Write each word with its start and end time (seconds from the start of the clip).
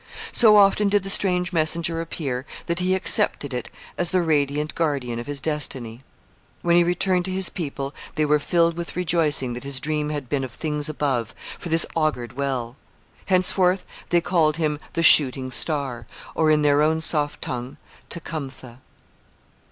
So 0.31 0.57
often 0.57 0.89
did 0.89 1.03
the 1.03 1.11
strange 1.11 1.53
messenger 1.53 2.01
appear 2.01 2.47
that 2.65 2.79
he 2.79 2.95
accepted 2.95 3.53
it 3.53 3.69
as 3.99 4.09
the 4.09 4.23
radiant 4.23 4.73
guardian 4.73 5.19
of 5.19 5.27
his 5.27 5.39
destiny. 5.39 6.01
When 6.63 6.75
he 6.75 6.83
returned 6.83 7.25
to 7.25 7.31
his 7.31 7.49
people 7.51 7.93
they 8.15 8.25
were 8.25 8.39
filled 8.39 8.75
with 8.75 8.95
rejoicing 8.95 9.53
that 9.53 9.63
his 9.63 9.79
dream 9.79 10.09
had 10.09 10.27
been 10.27 10.43
of 10.43 10.53
things 10.53 10.89
above, 10.89 11.35
for 11.59 11.69
this 11.69 11.85
augured 11.95 12.33
well. 12.33 12.77
Henceforth 13.27 13.85
they 14.09 14.21
called 14.21 14.57
him 14.57 14.79
'the 14.93 15.03
shooting 15.03 15.51
star,' 15.51 16.07
or, 16.33 16.49
in 16.49 16.63
their 16.63 16.81
own 16.81 16.99
soft 16.99 17.39
tongue, 17.43 17.77
'Tecumtha.' 18.09 18.79